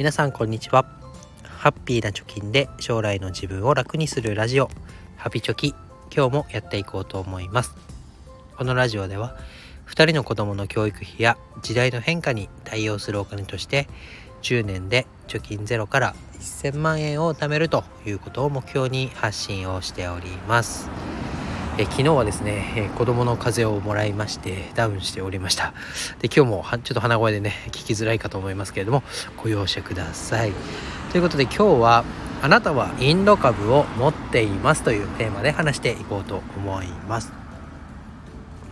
[0.00, 0.86] 皆さんこんにちは。
[1.44, 4.70] ハッピーな貯金で将来の自分を楽にするラジオ。
[5.18, 5.74] ハピチョキ。
[6.10, 7.74] 今日もやっていこうと思います。
[8.56, 9.36] このラジオでは
[9.88, 13.88] 2人の子供の教育費や時代の変化に対応するお金として
[14.40, 20.88] 10年で貯金ゼロから1000万円を貯めるということを目標に発信をしております。
[21.80, 25.72] え昨日はですね、え子供の風邪をもらいましてダウンしておりました。
[26.18, 29.02] で今日もちょっと鼻声でね聞きづらいかと思いますけれども
[29.42, 30.52] ご容赦ください。
[31.10, 32.04] ということで今日は
[32.42, 37.32] あなたはインド株を持っていますというテーマで話していこうと思います。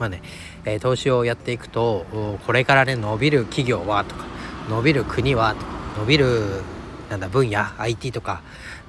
[0.00, 0.20] まあね、
[0.64, 2.06] え、投資をやっていくと
[2.44, 4.24] これからね伸びる企業はとか
[4.68, 5.66] 伸びる国はとか
[6.00, 6.64] 伸びる
[7.08, 8.42] なんだ分野 IT とか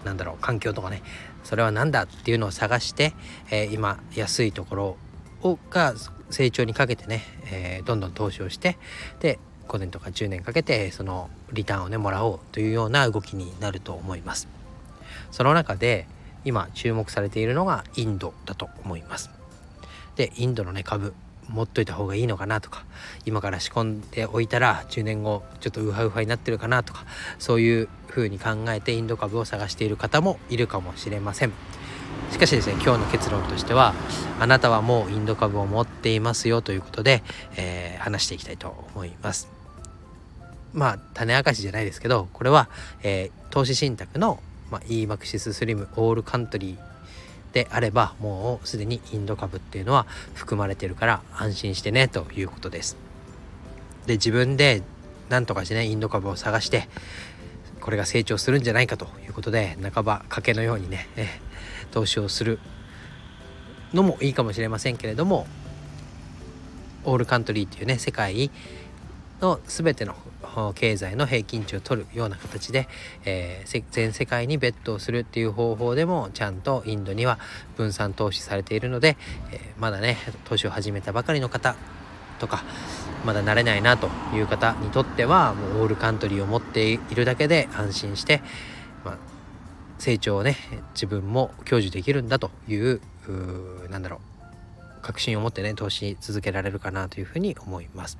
[0.03, 1.03] なんだろう環境とかね
[1.47, 3.13] それは何だっていうのを探して、
[3.49, 4.97] えー、今安いところ
[5.43, 5.93] をが
[6.29, 8.77] 成長にかけてね、えー、どんどん投資をして
[9.21, 9.39] で
[9.69, 14.49] 5年とか10年かけてそのリターンをねもらおうというような動きになると思います。
[15.31, 16.05] その中で
[16.43, 19.29] 今注目されているのがインドだと思います。
[20.17, 21.13] でインドのね株。
[21.49, 22.85] 持っといた方がいいのかなとか
[23.25, 27.05] 今から仕込んでおいたら10年後ちょっとウハウハになってるかなとか
[27.39, 31.51] そういう風に考えてインド株を探している方もいるかもしれません。
[32.31, 33.93] しかしですね今日の結論としては
[34.39, 37.23] あなたはもうインド株を持っていますよということで、
[37.55, 39.49] えー、話していきたいと思います。
[40.73, 42.69] まあ種明かしじゃないですけどこれは、
[43.01, 44.39] えー、投資信託の、
[44.71, 46.96] まあ、EMAXIS スリムオールカントリー
[47.53, 52.97] であればもうすでにインド株っていうのは含まれてるから安心してねということです。
[54.05, 54.83] で自分で
[55.29, 56.87] 何とかしてねインド株を探して
[57.81, 61.07] これが成長するんじゃないかということで半ば賭けのようにね、
[61.91, 62.59] 投資をする
[63.93, 65.47] のもいいかもしれませんけれども
[67.05, 68.51] オールカントリーっていうね世界
[69.41, 70.15] の全ての
[70.73, 72.87] 経済の平均値を取るような形で、
[73.25, 77.37] えー、全世界にベットをするっていう方法でもちゃんとインドには
[77.75, 79.17] 分散投資されているので、
[79.51, 81.75] えー、まだね投資を始めたばかりの方
[82.39, 82.63] とか
[83.25, 88.41] まだ慣れないなという方にとってはもうオールカントリーを持っているだけで安心して、
[89.03, 89.17] まあ、
[89.99, 90.55] 成長をね
[90.93, 98.17] 自分も享受できるんだといううなんだろう確信を持ってね投資続けられるかなというふうに思います。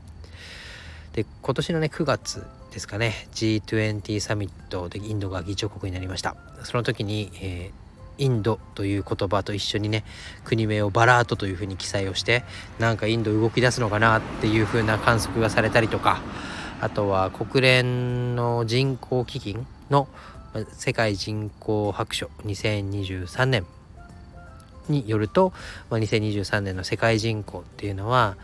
[1.18, 6.36] で今年のね9月ですかね G20 サミットでインドが議長国になりました。
[6.62, 10.04] その時に、えー、インドという言葉と一緒にね
[10.44, 12.44] 国名をバラートというふうに記載をして
[12.78, 16.22] なんかインド動き出すのかなっていうふうな観測がされたりとか
[16.82, 20.08] あとは国連の人口基金の
[20.74, 23.66] 世界人口白書2023年
[24.88, 25.52] によると、
[25.90, 28.38] まあ、2023年の世界人口っていうのは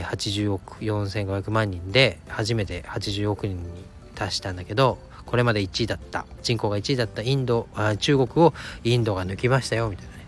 [0.00, 6.26] 80億4500万人で初めて80億人に達したんだけどこれまで1位だった。
[6.42, 8.54] 人口が1位だったインドあ中国を
[8.84, 10.24] インドが抜きましたよみたいなね、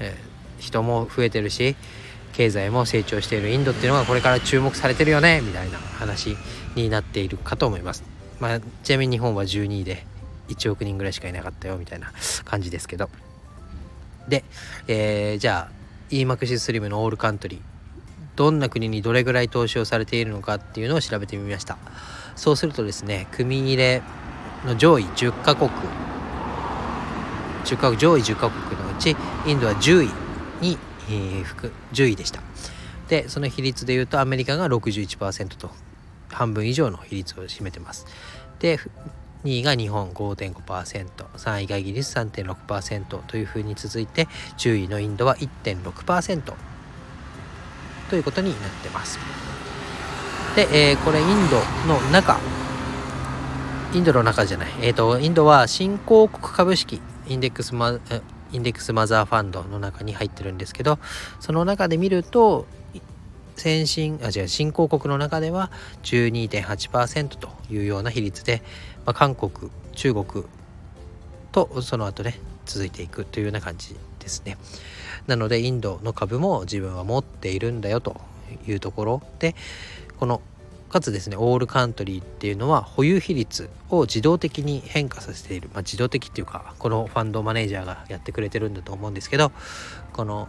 [0.00, 1.76] えー、人も増えてるし
[2.32, 6.36] 経済も成長しているインドっていうのがこれから注目されてるよねみたいな話
[6.74, 8.02] になっているかと思います。
[8.38, 10.06] まあ、ちなみに日本は12位で
[10.48, 12.12] 1億人ぐらいしかいなかったよみたいな
[12.44, 13.10] 感じですけど。
[14.28, 14.44] で、
[14.88, 15.72] えー、じゃあ
[16.10, 17.60] e m a x s スリムのオールカントリー。
[18.40, 21.76] どんな国にどれぐらい投資をされているのかっていうのを調べてみました。
[22.36, 24.00] そうするとですね組入れ
[24.64, 25.68] の上位10カ国
[27.66, 29.14] 10カ上位10カ国のうち
[29.46, 30.10] インドは10位
[30.62, 30.78] に、
[31.10, 32.40] えー、10位でした。
[33.08, 35.70] でその比率でいうとアメリカが61%と
[36.30, 38.06] 半分以上の比率を占めてます。
[38.58, 38.78] で
[39.44, 46.69] 2位が日本 5.5%3 位がイギリス3.6%というふうに続いて10位のインドは1.6%
[48.10, 49.18] ということになってます。
[50.56, 51.56] で、えー、これインド
[51.86, 52.38] の中、
[53.94, 58.00] インドの中じゃない、えっ、ー、と、インドは新興国株式、インデックスマ、
[58.52, 60.98] インデックスマザーファンドの中に入ってるんですけど、
[61.38, 62.66] その中で見ると、
[63.54, 65.70] 先進、あ、違う、新興国の中では
[66.02, 68.62] 12.8%というような比率で、
[69.06, 70.44] まあ、韓国、中国
[71.52, 74.56] とその後ね、続いていくというような感じですね。
[75.26, 78.20] なのでインドの株も自分は持っているんだよと
[78.66, 79.54] いうところで
[80.18, 80.40] この
[80.88, 89.52] かつですねオールカントリーっていうのは保有比率を自動的に変化させている、まあ、自動的っていうかこのファンドマネージャーがやってくれてるんだと思うんですけど
[90.12, 90.48] この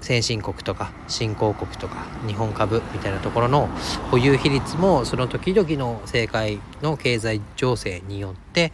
[0.00, 3.68] 先進国とか新興国とか日本株みたいなところの
[4.10, 8.72] 保有比率もその時々の政界の経済情勢によって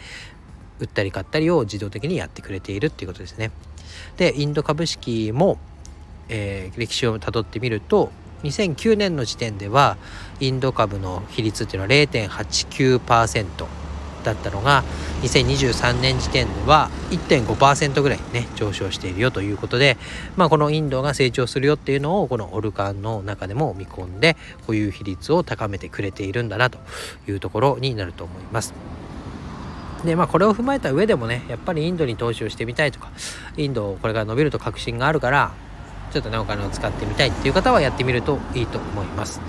[0.78, 3.50] 売ったり買ったりを自動的にやってくれているっていうことですね。
[4.16, 5.58] でインド株式も、
[6.28, 8.10] えー、歴史をたどってみると
[8.42, 9.96] 2009年の時点では
[10.40, 13.66] インド株の比率っていうのは0.89%
[14.22, 14.84] だったのが
[15.22, 19.96] 2023年時点では1.5%ぐらいね上昇しているよということで、
[20.36, 24.36] まあ、このインドが成長するよっていうのをこのオルカンの中でも見込んで
[24.66, 26.78] 保有比率を高めてくれているんだなと
[27.28, 28.74] いうところになると思います。
[30.04, 33.10] でまあこれを踏まえた上でもねやっぱりインドに投資をしてみたいとか
[33.56, 35.52] インドこれが伸びると確信があるから
[36.12, 39.40] ちょっとねお金を使ってみたいっていう方はやってみるといいと思います。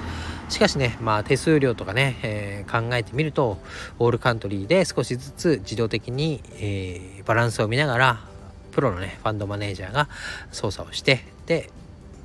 [0.49, 3.57] しかしね、まあ、手数料とかね、えー、考えてみると
[3.97, 8.19] オールカントリーで少しずつ自動的に、えー、バランスを見ながら
[8.71, 10.09] プロのねファンドマネージャーが
[10.51, 11.71] 操作をしてで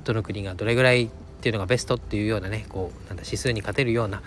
[0.03, 1.09] どの国がどれぐらいっ
[1.41, 4.21] ていうのがベストっていうようなねこうなんだ指数に勝てるような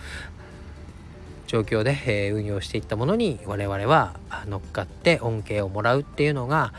[1.53, 4.15] 状況で、え、運用していったものに我々は
[4.47, 6.73] 乗っかって恩恵をもらうっていうのが、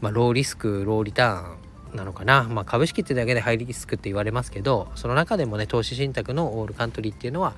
[0.00, 7.54] まあ、ローリスクローリターンなのかな、まあ、株式ってだけでハイリスクって言われますけどその中でもね投資信託のオールカントリーっていうのは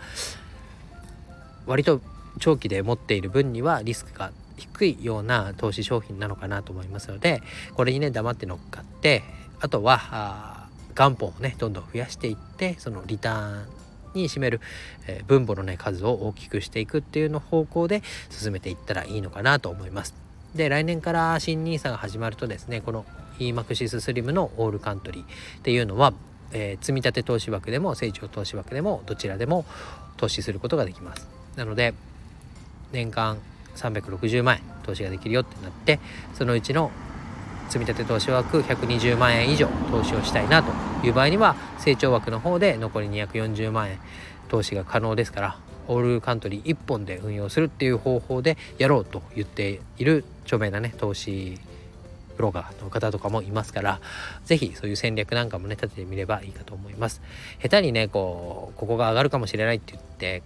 [1.64, 2.02] 割と
[2.38, 7.40] 長期で持っている分にはリスクが低いような投資商品なのかなと思いますので
[7.76, 9.22] これにね黙って乗っかって
[9.58, 13.87] あとは元本をねどんどん増やしていってそのリターン
[14.18, 14.60] に占める、
[15.06, 20.14] えー、分母のね数を大きくしていくっていうの方向で進めていったらいいのかなと思います。
[20.54, 23.04] で来年から新 NISA が始まるとですねこの
[23.38, 25.26] EMAXIS スリムのオールカントリーっ
[25.62, 26.12] ていうのは、
[26.52, 29.64] えー、積立投資枠でも成長投資枠でもどちらでも
[30.16, 31.94] 投資することができますなので
[32.92, 33.38] 年間
[33.76, 36.00] 360万円投資ができるよってなって
[36.34, 36.90] そのうちの
[37.68, 40.72] 積立投資枠120万円以上投資をしたいなと
[41.06, 43.98] いう場合には成長枠の方で残り240万円
[44.48, 51.58] 投資が可能ですからオールカントリー1本で運用するっていう方法でやろうと言っている著名なね投資
[52.36, 54.00] ブロガーの方とかもいますから
[54.44, 57.20] 是非そういう戦略なんかもね立ててみればいいかと思います。
[57.60, 60.42] 下手にねこうここが上がるかもしれないって言って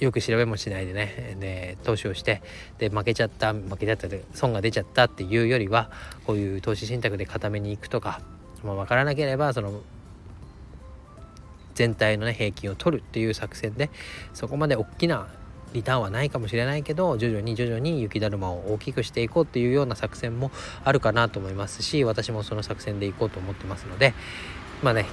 [0.00, 2.42] よく調べもしないでねで投資をして
[2.78, 5.90] で負けちゃった負けちゃったで損が出ちゃったっていうよりは
[6.26, 8.20] こういう投資信託で固めに行くとか、
[8.64, 9.80] まあ、分からなければその
[11.74, 13.90] 全体のね平均を取るっていう作戦で
[14.32, 15.28] そこまで大きな
[15.72, 20.50] リターンはないかもしれないけど徐々に徐々に雪だるまを大きくしていこうっていうような作戦も
[20.84, 24.14] あるかなと思いますし私もその作戦でいこうと思ってますので
[24.82, 25.06] まあね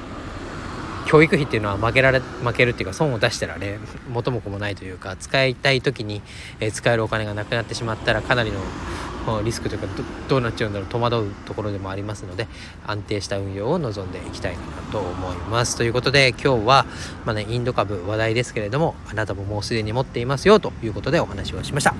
[1.07, 6.21] 教育費っていうのは負けられ負けるっていうか損を出したらね元も子もないというか使いたい時に、
[6.59, 9.87] え使えるお金がなくなってしまったらかなりのリスクというか
[10.29, 12.47] どうなっちゃうんだろう戸惑うところでもありますので
[12.85, 14.59] 安定した運用を望んでいきたいな
[14.91, 15.75] と思います。
[15.77, 16.85] ということで今日は、
[17.25, 21.93] まあね、インド株話題ですけれどもあなたももうすでに持っていますよということでお話をしました。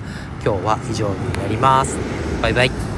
[0.44, 1.96] 今日は以上になります。
[2.42, 2.97] バイバイ。